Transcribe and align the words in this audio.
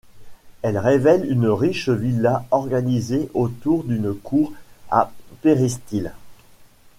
Elles 0.63 0.79
révèlent 0.79 1.31
une 1.31 1.45
riche 1.45 1.89
villa 1.89 2.43
organisée 2.49 3.29
autour 3.35 3.83
d'une 3.83 4.15
cour 4.15 4.51
à 4.89 5.11
péristyle. 5.43 6.15